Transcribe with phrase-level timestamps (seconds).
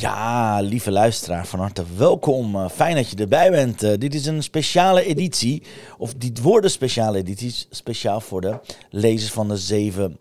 [0.00, 2.56] Ja, lieve luisteraar, van harte welkom.
[2.56, 3.82] Eh, fijn dat je erbij bent.
[3.82, 5.62] Eh, dit is een speciale editie,
[5.98, 8.58] of dit worden speciale edities, speciaal voor de
[8.90, 10.18] lezers van de zeven,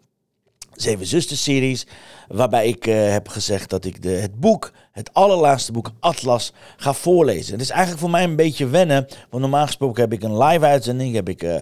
[0.82, 1.88] zeven Zusters-series.
[2.28, 6.94] Waarbij ik eh, heb gezegd dat ik de, het boek, het allerlaatste boek, Atlas, ga
[6.94, 7.54] voorlezen.
[7.54, 10.66] Het is eigenlijk voor mij een beetje wennen, want normaal gesproken heb ik een live
[10.66, 11.55] uitzending, heb ik, eh,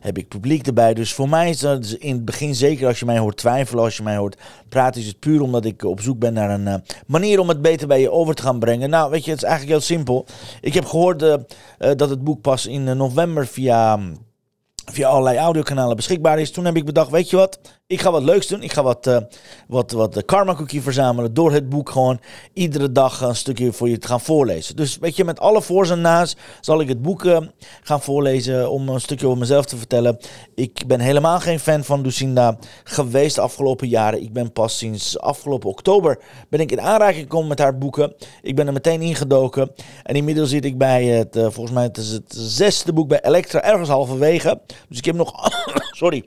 [0.00, 0.94] heb ik publiek erbij.
[0.94, 3.96] Dus voor mij is dat in het begin zeker als je mij hoort twijfelen, als
[3.96, 4.36] je mij hoort
[4.68, 6.74] praten, is het puur omdat ik op zoek ben naar een eh,
[7.06, 8.90] manier om het beter bij je over te gaan brengen.
[8.90, 10.26] Nou, weet je, het is eigenlijk heel simpel.
[10.60, 11.18] Ik heb gehoord
[11.78, 14.00] dat het boek pas in november via
[14.92, 16.50] via allerlei audiokanalen beschikbaar is.
[16.50, 18.62] Toen heb ik bedacht, weet je wat, ik ga wat leuks doen.
[18.62, 19.18] Ik ga wat, uh,
[19.68, 22.20] wat, wat karma cookie verzamelen door het boek gewoon
[22.52, 24.76] iedere dag een stukje voor je te gaan voorlezen.
[24.76, 27.38] Dus weet je, met alle voor's en na's zal ik het boek uh,
[27.82, 30.18] gaan voorlezen om een stukje over mezelf te vertellen.
[30.54, 34.22] Ik ben helemaal geen fan van Lucinda geweest de afgelopen jaren.
[34.22, 38.14] Ik ben pas sinds afgelopen oktober ben ik in aanraking gekomen met haar boeken.
[38.42, 41.96] Ik ben er meteen ingedoken en inmiddels zit ik bij het, uh, volgens mij het
[41.96, 44.60] is het zesde boek bij Elektra, ergens halverwege.
[44.88, 45.48] Dus ik heb nog,
[45.96, 46.24] sorry,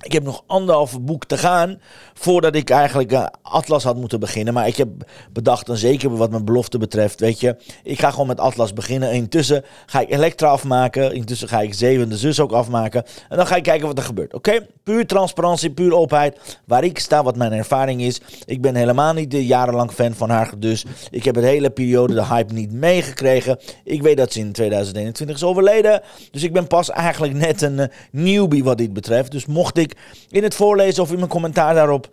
[0.00, 1.80] ik heb nog anderhalf boek te gaan
[2.14, 4.54] voordat ik eigenlijk uh, Atlas had moeten beginnen.
[4.54, 4.88] Maar ik heb
[5.32, 9.12] bedacht, en zeker wat mijn belofte betreft, weet je, ik ga gewoon met Atlas beginnen.
[9.12, 11.14] Intussen ga ik Elektra afmaken.
[11.14, 13.04] Intussen ga ik Zevende Zus ook afmaken.
[13.28, 14.34] En dan ga ik kijken wat er gebeurt.
[14.34, 14.66] Oké?
[14.82, 16.60] Puur transparantie, puur openheid.
[16.64, 18.20] Waar ik sta, wat mijn ervaring is.
[18.44, 20.52] Ik ben helemaal niet de jarenlang fan van haar.
[20.58, 23.58] Dus ik heb het hele periode de hype niet meegekregen.
[23.84, 26.02] Ik weet dat ze in 2021 is overleden.
[26.30, 29.30] Dus ik ben pas eigenlijk net een uh, newbie wat dit betreft.
[29.30, 29.87] Dus mocht ik
[30.28, 32.08] in het voorlezen of in mijn commentaar daarop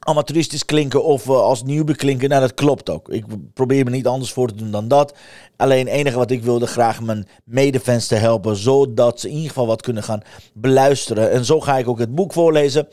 [0.00, 2.28] amateuristisch klinken of uh, als nieuw klinken.
[2.28, 3.08] Nou, dat klopt ook.
[3.08, 3.24] Ik
[3.54, 5.14] probeer me niet anders voor te doen dan dat.
[5.56, 9.48] Alleen het enige wat ik wilde, graag mijn medefans te helpen, zodat ze in ieder
[9.48, 10.22] geval wat kunnen gaan
[10.54, 11.30] beluisteren.
[11.30, 12.88] En zo ga ik ook het boek voorlezen.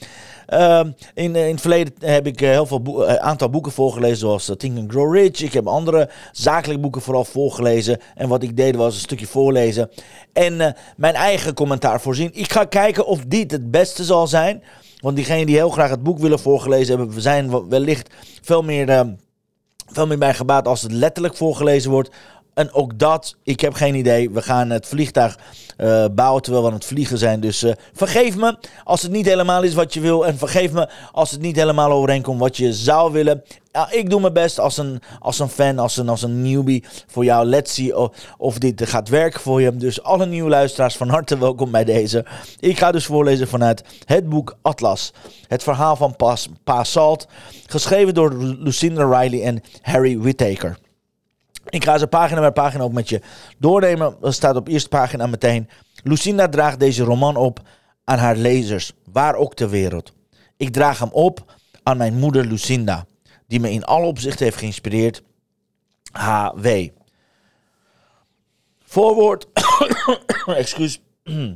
[0.50, 0.80] Uh,
[1.14, 4.78] in, in het verleden heb ik uh, heel veel boe aantal boeken voorgelezen, zoals Think
[4.78, 5.42] and Grow Rich.
[5.42, 8.00] Ik heb andere zakelijke boeken vooral voorgelezen.
[8.16, 9.90] En wat ik deed was een stukje voorlezen
[10.34, 12.30] en mijn eigen commentaar voorzien.
[12.34, 14.64] Ik ga kijken of dit het beste zal zijn.
[14.98, 19.02] Want diegenen die heel graag het boek willen voorgelezen hebben, zijn wellicht veel meer, uh,
[19.88, 22.10] veel meer bij gebaat als het letterlijk voorgelezen wordt.
[22.58, 24.30] En ook dat, ik heb geen idee.
[24.30, 25.38] We gaan het vliegtuig
[25.78, 27.40] uh, bouwen terwijl we aan het vliegen zijn.
[27.40, 30.26] Dus uh, vergeef me als het niet helemaal is wat je wil.
[30.26, 33.44] En vergeef me als het niet helemaal overeenkomt wat je zou willen.
[33.90, 37.24] Ik doe mijn best als een, als een fan, als een, als een newbie voor
[37.24, 37.46] jou.
[37.46, 39.76] Let's see of, dit gaat werken voor je.
[39.76, 42.26] Dus alle nieuwe luisteraars van harte welkom bij deze.
[42.60, 45.14] Ik ga dus voorlezen vanuit het boek Atlas.
[45.48, 47.28] Het verhaal van Pas, pa Salt.
[47.68, 50.78] Geschreven door Lucinda Riley en Harry Whittaker.
[51.70, 53.22] Ik ga ze pagina bij pagina ook met je
[53.58, 54.18] doornemen.
[54.22, 55.70] Er staat op eerste pagina meteen.
[56.04, 57.62] Lucinda draagt deze roman op
[58.04, 60.14] aan haar lezers, waar ook ter wereld.
[60.58, 63.06] Ik draag hem op aan mijn moeder Lucinda,
[63.48, 65.24] die me in alle opzichten heeft geïnspireerd.
[66.12, 66.68] H.W.
[68.84, 69.48] Voorwoord.
[70.46, 71.02] Excuus.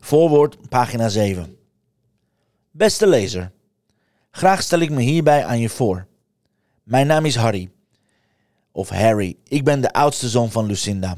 [0.00, 1.56] Voorwoord, pagina 7.
[2.70, 3.52] Beste lezer,
[4.30, 6.06] graag stel ik me hierbij aan je voor.
[6.82, 7.70] Mijn naam is Harry
[8.72, 9.36] of Harry.
[9.48, 11.16] Ik ben de oudste zoon van Lucinda.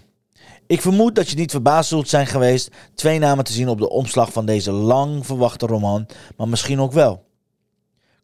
[0.67, 3.91] Ik vermoed dat je niet verbaasd zult zijn geweest twee namen te zien op de
[3.91, 6.07] omslag van deze lang verwachte roman,
[6.37, 7.25] maar misschien ook wel.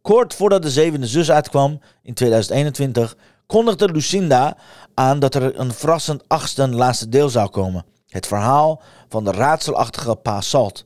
[0.03, 4.57] Kort voordat de zevende zus uitkwam, in 2021, kondigde Lucinda
[4.95, 7.85] aan dat er een verrassend achtste en laatste deel zou komen.
[8.09, 10.85] Het verhaal van de raadselachtige Pa Salt.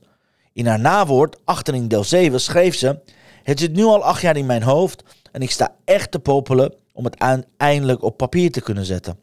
[0.53, 2.99] In haar nawoord, achterin deel 7, schreef ze:
[3.43, 6.73] Het zit nu al acht jaar in mijn hoofd en ik sta echt te popelen
[6.95, 9.17] om het eindelijk op papier te kunnen zetten.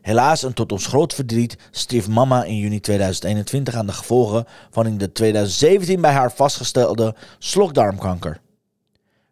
[0.00, 4.86] Helaas en tot ons groot verdriet stierf mama in juni 2021 aan de gevolgen van
[4.86, 8.40] in de 2017 bij haar vastgestelde slokdarmkanker.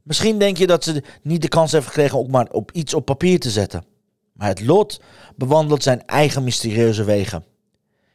[0.03, 3.05] Misschien denk je dat ze niet de kans heeft gekregen om maar op iets op
[3.05, 3.85] papier te zetten.
[4.33, 5.01] Maar het lot
[5.37, 7.45] bewandelt zijn eigen mysterieuze wegen.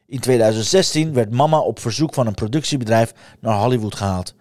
[0.05, 4.35] In 2016 werd mama op verzoek van een productiebedrijf naar Hollywood gehaald.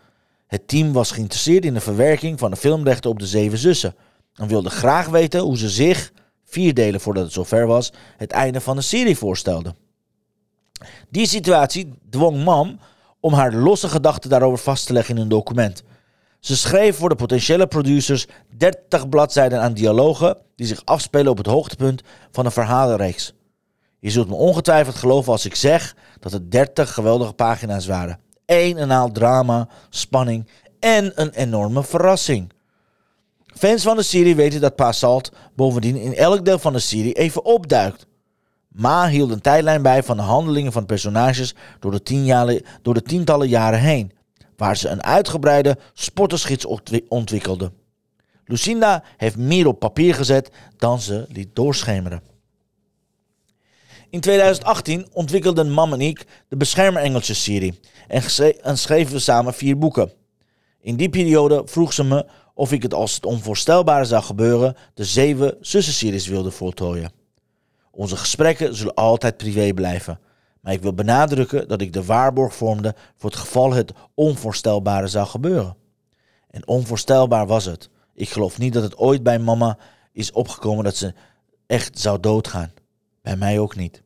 [0.47, 3.95] Het team was geïnteresseerd in de verwerking van de filmrechten op de Zeven Zussen,
[4.35, 6.13] en wilde graag weten hoe ze zich,
[6.45, 9.75] vier delen voordat het zover was, het einde van de serie voorstelde.
[11.11, 12.79] Die situatie dwong Mam
[13.21, 15.83] om haar losse gedachten daarover vast te leggen in een document.
[16.41, 18.27] Ze schreef voor de potentiële producers
[18.57, 23.33] 30 bladzijden aan dialogen die zich afspelen op het hoogtepunt van een verhalenreeks.
[23.99, 28.19] Je zult me ongetwijfeld geloven als ik zeg dat het 30 geweldige pagina's waren.
[28.47, 30.49] Eén en al drama, spanning
[30.81, 32.53] en een enorme verrassing.
[33.55, 37.13] Fans van de serie weten dat Pa Salt bovendien in elk deel van de serie
[37.13, 38.07] even opduikt.
[38.69, 43.49] Ma hield een tijdlijn bij van de handelingen van personages door de, door de tientallen
[43.49, 44.13] jaren heen,
[44.57, 46.67] waar ze een uitgebreide sportersgids
[47.09, 47.73] ontwikkelde.
[48.45, 52.23] Lucinda heeft meer op papier gezet dan ze liet doorschemeren.
[54.11, 57.81] In 2018 ontwikkelden Mam en ik de Beschermer-Engeltjes-serie
[58.63, 60.13] en schreven we samen vier boeken.
[60.81, 65.05] In die periode vroeg ze me of ik het als het onvoorstelbare zou gebeuren de
[65.05, 67.13] Zeven Zussen-series wilde voltooien.
[67.91, 70.21] Onze gesprekken zullen altijd privé blijven,
[70.61, 75.27] maar ik wil benadrukken dat ik de waarborg vormde voor het geval het onvoorstelbare zou
[75.27, 75.77] gebeuren.
[76.51, 77.91] En onvoorstelbaar was het.
[78.15, 79.79] Ik geloof niet dat het ooit bij mama
[80.13, 81.15] is opgekomen dat ze
[81.67, 82.73] echt zou doodgaan.
[83.23, 84.03] Bij mij ook niet.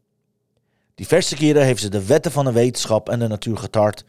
[0.94, 4.04] Diverse keren heeft ze de wetten van de wetenschap en de natuur getart.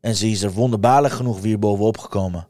[0.00, 2.46] En ze is er wonderbaarlijk genoeg weer bovenop gekomen.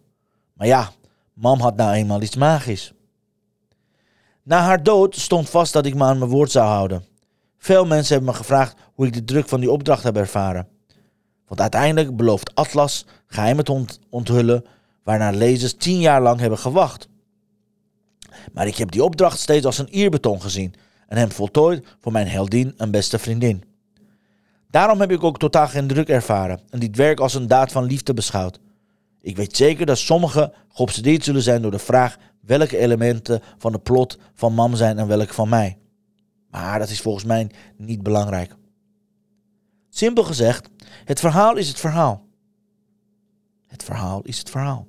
[0.52, 0.92] Maar ja,
[1.34, 2.92] mam had nou eenmaal iets magisch.
[4.42, 7.04] Na haar dood stond vast dat ik me aan mijn woord zou houden.
[7.58, 10.68] Veel mensen hebben me gevraagd hoe ik de druk van die opdracht heb ervaren.
[11.46, 14.64] Want uiteindelijk belooft Atlas geheimen te onthullen
[15.02, 17.08] waarnaar lezers tien jaar lang hebben gewacht.
[18.52, 20.74] Maar ik heb die opdracht steeds als een eerbeton gezien
[21.08, 23.64] en hem voltooid voor mijn heldin en beste vriendin.
[24.70, 27.84] Daarom heb ik ook totaal geen druk ervaren en dit werk als een daad van
[27.84, 28.60] liefde beschouwd.
[29.24, 33.78] Ik weet zeker dat sommigen geobsedeerd zullen zijn door de vraag welke elementen van de
[33.78, 35.78] plot van mam zijn en welke van mij.
[36.50, 38.56] Maar dat is volgens mij niet belangrijk.
[39.88, 40.68] Simpel gezegd,
[41.04, 42.26] het verhaal is het verhaal.
[43.66, 44.86] Het verhaal is het verhaal.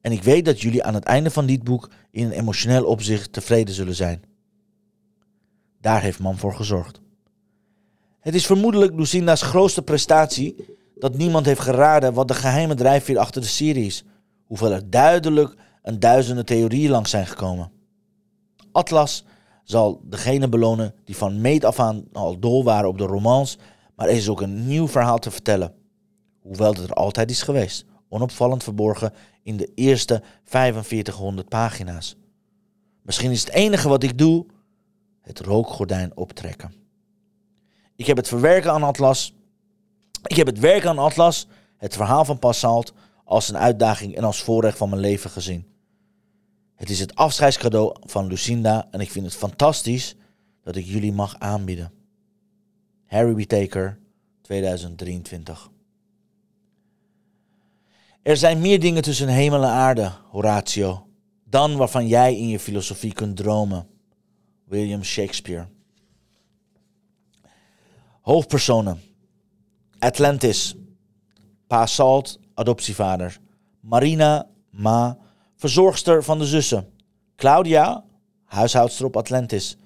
[0.00, 3.32] En ik weet dat jullie aan het einde van dit boek in een emotioneel opzicht
[3.32, 4.22] tevreden zullen zijn.
[5.80, 7.00] Daar heeft Mam voor gezorgd.
[8.18, 13.40] Het is vermoedelijk Lucinda's grootste prestatie dat niemand heeft geraden wat de geheime drijfveer achter
[13.40, 14.04] de serie is.
[14.46, 17.70] Hoewel er duidelijk een duizenden theorieën langs zijn gekomen.
[18.72, 19.24] Atlas
[19.64, 23.58] zal degene belonen die van meet af aan al dol waren op de romans,
[23.94, 25.74] maar er is ook een nieuw verhaal te vertellen.
[26.40, 29.12] Hoewel het er altijd is geweest, onopvallend verborgen
[29.42, 32.16] in de eerste 4500 pagina's.
[33.02, 34.46] Misschien is het enige wat ik doe
[35.20, 36.72] het rookgordijn optrekken.
[37.96, 39.34] Ik heb het verwerken aan Atlas.
[40.22, 41.46] Ik heb het werken aan Atlas,
[41.76, 42.92] het verhaal van Passalt,
[43.24, 45.66] als een uitdaging en als voorrecht van mijn leven gezien.
[46.74, 50.16] Het is het afscheidscadeau van Lucinda en ik vind het fantastisch
[50.62, 51.92] dat ik jullie mag aanbieden.
[53.06, 53.48] Harry B.
[53.48, 53.98] Taker,
[54.40, 55.70] 2023.
[58.22, 61.06] Er zijn meer dingen tussen hemel en aarde, Horatio,
[61.44, 63.88] dan waarvan jij in je filosofie kunt dromen.
[64.64, 65.66] William Shakespeare.
[68.20, 69.09] Hoofdpersonen.
[70.00, 70.74] Atlantis.
[71.66, 73.38] Pa Salt, adoptievader.
[73.80, 75.16] Marina, ma,
[75.56, 76.86] verzorgster van de zussen.
[77.36, 78.04] Claudia,
[78.44, 79.76] huishoudster op Atlantis.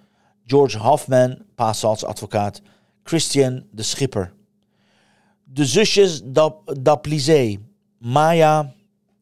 [0.46, 2.60] George Hoffman, Pa Salt's advocaat.
[3.02, 4.32] Christian, de schipper.
[5.44, 6.22] De zusjes
[6.82, 7.58] Daplizé.
[7.98, 8.74] Maya,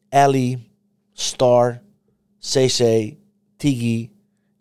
[0.09, 0.71] Ellie,
[1.13, 1.81] Star,
[2.39, 3.15] CC,
[3.57, 4.09] Tiggy,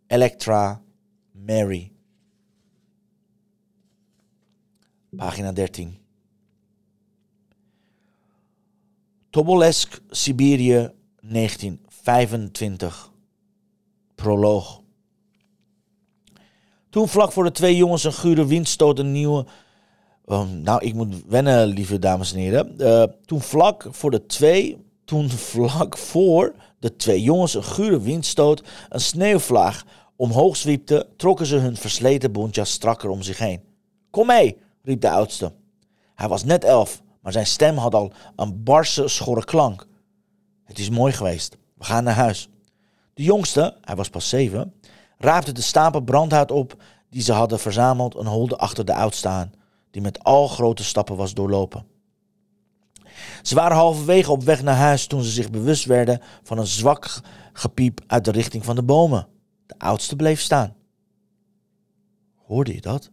[0.07, 0.81] Electra,
[1.33, 1.93] Mary.
[5.17, 6.02] Pagina 13.
[9.33, 13.13] Tobolesk, Siberië, 1925.
[14.15, 14.81] Proloog.
[16.91, 19.47] Toen vlak voor de twee jongens een gure windstoot een nieuwe...
[20.25, 22.75] Oh, nou, ik moet wennen, lieve dames en heren.
[22.79, 24.85] Uh, toen vlak voor de twee...
[25.05, 29.85] Toen vlak voor de twee jongens een gure windstoot een sneeuwvlaag
[30.17, 33.61] omhoog zwiepte, trokken ze hun versleten bontjas strakker om zich heen.
[34.11, 35.53] Kom mee, riep de oudste.
[36.15, 39.87] Hij was net elf, maar zijn stem had al een barse, schorre klank.
[40.65, 41.57] Het is mooi geweest.
[41.75, 42.49] We gaan naar huis.
[43.15, 44.75] De jongste, hij was pas zeven,
[45.19, 49.53] raapte de stapel brandhout op die ze hadden verzameld en holde achter de oudste aan,
[49.91, 51.87] die met al grote stappen was doorlopen.
[53.43, 57.21] Ze waren halverwege op weg naar huis toen ze zich bewust werden van een zwak
[57.53, 59.29] gepiep uit de richting van de bomen.
[59.67, 60.75] De oudste bleef staan.
[62.37, 63.11] Hoorde je dat?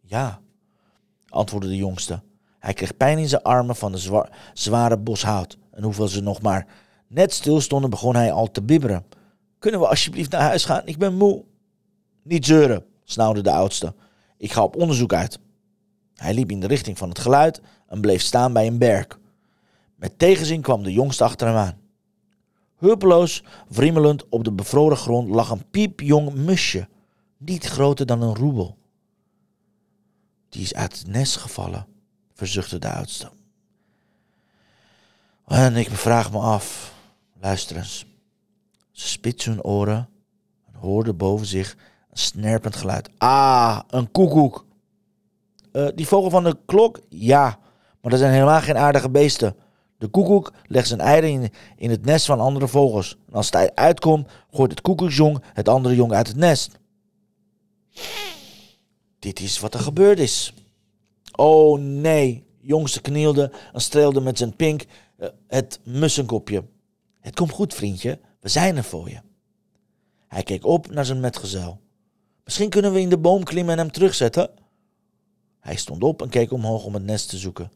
[0.00, 0.40] Ja,
[1.28, 2.22] antwoordde de jongste.
[2.62, 5.58] Hij kreeg pijn in zijn armen van de zware bos hout.
[5.70, 6.66] En hoewel ze nog maar
[7.06, 9.04] net stilstonden, begon hij al te bibberen.
[9.58, 10.82] Kunnen we alsjeblieft naar huis gaan?
[10.84, 11.44] Ik ben moe.
[12.22, 13.94] Niet zeuren, snauwde de oudste.
[14.36, 15.38] Ik ga op onderzoek uit.
[16.14, 19.18] Hij liep in de richting van het geluid en bleef staan bij een berg.
[19.96, 21.78] Met tegenzin kwam de jongste achter hem aan.
[22.76, 26.88] Hulpeloos, wriemelend op de bevroren grond lag een piepjong musje,
[27.36, 28.76] niet groter dan een roebel.
[30.48, 31.86] Die is uit het nest gevallen,
[32.42, 33.30] verzuchtte de oudste.
[35.46, 36.94] En ik vraag me af,
[37.40, 38.06] luister eens.
[38.90, 40.08] Ze spitste hun oren
[40.66, 41.76] en hoorde boven zich
[42.10, 43.10] een snerpend geluid.
[43.18, 44.66] Ah, een koekoek.
[45.72, 47.00] Uh, die vogel van de klok?
[47.08, 47.58] Ja,
[48.00, 49.56] maar dat zijn helemaal geen aardige beesten.
[49.98, 53.16] De koekoek legt zijn eieren in, in het nest van andere vogels.
[53.28, 56.78] En als het ei uitkomt, gooit het koekoeksjong het andere jong uit het nest.
[59.18, 60.54] Dit is wat er gebeurd is.
[61.32, 64.84] Oh nee, jongste knielde en streelde met zijn pink
[65.18, 66.64] uh, het mussenkopje.
[67.20, 69.20] Het komt goed, vriendje, we zijn er voor je.
[70.28, 71.80] Hij keek op naar zijn metgezel.
[72.44, 74.50] Misschien kunnen we in de boom klimmen en hem terugzetten.
[75.60, 77.72] Hij stond op en keek omhoog om het nest te zoeken.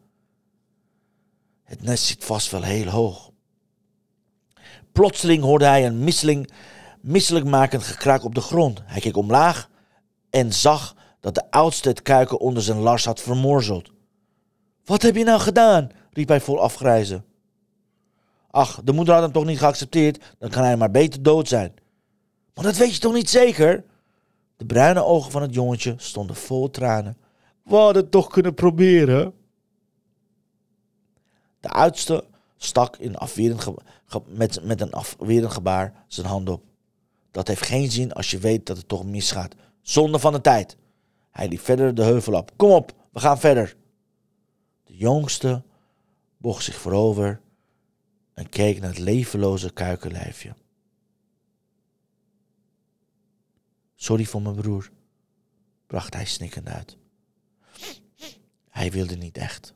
[1.62, 3.30] Het nest zit vast wel heel hoog.
[4.92, 6.50] Plotseling hoorde hij een misseling,
[7.00, 8.80] misselijkmakend gekrak op de grond.
[8.84, 9.70] Hij keek omlaag
[10.30, 10.95] en zag
[11.26, 13.90] dat de oudste het kuiken onder zijn lars had vermorzeld.
[14.84, 15.88] Wat heb je nou gedaan?
[16.10, 17.24] riep hij vol afgrijzen.
[18.50, 21.74] Ach, de moeder had hem toch niet geaccepteerd, dan kan hij maar beter dood zijn.
[22.54, 23.84] Maar dat weet je toch niet zeker?
[24.56, 27.16] De bruine ogen van het jongetje stonden vol tranen.
[27.62, 29.34] We hadden het toch kunnen proberen.
[31.60, 32.24] De oudste
[32.56, 33.64] stak in afwerend
[34.26, 36.62] met, met een afwerend gebaar zijn hand op.
[37.30, 39.54] Dat heeft geen zin als je weet dat het toch misgaat.
[39.82, 40.76] Zonde van de tijd.
[41.36, 42.52] Hij liep verder de heuvel op.
[42.56, 43.76] Kom op, we gaan verder.
[44.84, 45.62] De jongste
[46.36, 47.40] bocht zich voorover
[48.34, 50.54] en keek naar het levenloze kuikenlijfje.
[53.94, 54.90] Sorry voor mijn broer,
[55.86, 56.96] bracht hij snikkend uit.
[58.68, 59.74] Hij wilde niet echt.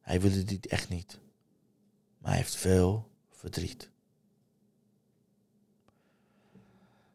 [0.00, 1.20] Hij wilde dit echt niet.
[2.18, 3.90] Maar hij heeft veel verdriet.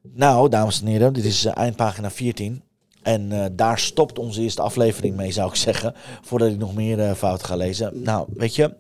[0.01, 2.63] Nou, dames en heren, dit is uh, eindpagina 14.
[3.03, 5.93] En uh, daar stopt onze eerste aflevering mee, zou ik zeggen.
[6.21, 8.03] Voordat ik nog meer uh, fout ga lezen.
[8.03, 8.75] Nou, weet je,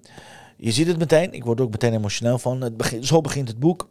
[0.57, 1.33] je ziet het meteen.
[1.33, 2.61] Ik word er ook meteen emotioneel van.
[2.61, 3.89] Het begin, zo begint het boek.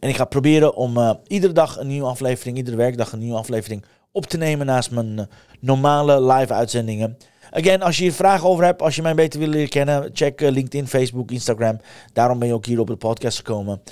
[0.00, 3.38] En ik ga proberen om uh, iedere dag een nieuwe aflevering, iedere werkdag een nieuwe
[3.38, 5.28] aflevering op te nemen naast mijn
[5.60, 7.16] normale live uitzendingen.
[7.50, 10.40] Again, als je hier vragen over hebt, als je mij beter wil leren kennen, check
[10.40, 11.80] LinkedIn, Facebook, Instagram.
[12.12, 13.82] Daarom ben je ook hier op de podcast gekomen.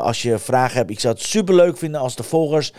[0.00, 2.72] Als je vragen hebt, ik zou het super leuk vinden als de volgers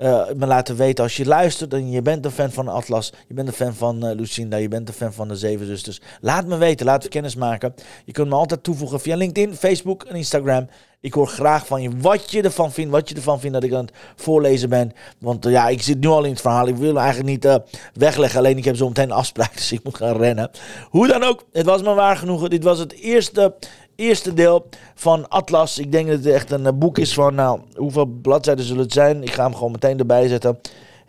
[0.00, 3.34] uh, me laten weten als je luistert en je bent een fan van Atlas, je
[3.34, 6.00] bent een fan van uh, Lucinda, je bent een fan van de Zeven Zusters.
[6.20, 7.74] Laat me weten, laat we kennis maken.
[8.04, 10.68] Je kunt me altijd toevoegen via LinkedIn, Facebook en Instagram.
[11.00, 13.72] Ik hoor graag van je wat je ervan vindt, wat je ervan vindt dat ik
[13.72, 14.92] aan het voorlezen ben.
[15.18, 16.68] Want uh, ja, ik zit nu al in het verhaal.
[16.68, 17.60] Ik wil eigenlijk niet
[17.94, 18.38] wegleggen.
[18.38, 20.50] Alleen ik heb zo meteen een afspraak, dus ik moet gaan rennen.
[20.88, 22.50] Hoe dan ook, het was me waar genoegen.
[22.50, 23.54] Dit was het eerste
[24.00, 25.78] eerste deel van Atlas.
[25.78, 29.22] Ik denk dat het echt een boek is van, nou, hoeveel bladzijden zullen het zijn?
[29.22, 30.58] Ik ga hem gewoon meteen erbij zetten.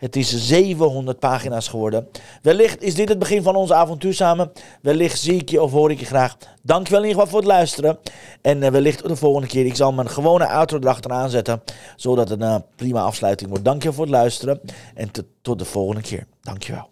[0.02, 2.08] Het is 700 pagina's geworden.
[2.42, 4.52] Wellicht is dit het begin van ons avontuur samen.
[4.80, 6.36] Wellicht zie ik je of hoor ik je graag.
[6.62, 7.98] Dankjewel in ieder geval voor het luisteren.
[8.40, 9.66] En uh, wellicht de volgende keer.
[9.66, 11.62] Ik zal mijn gewone outro erachteraan zetten.
[11.96, 13.64] Zodat het een prima afsluiting wordt.
[13.64, 14.60] Dankjewel voor het luisteren.
[14.94, 15.10] En
[15.42, 16.26] tot de volgende keer.
[16.40, 16.91] Dankjewel.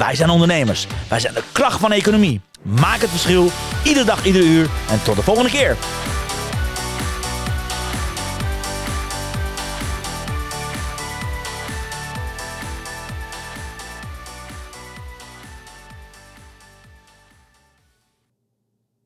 [0.00, 0.86] wij zijn ondernemers.
[1.08, 2.40] Wij zijn de kracht van economie.
[2.62, 3.50] Maak het verschil,
[3.84, 4.68] iedere dag, iedere uur.
[4.90, 5.76] En tot de volgende keer.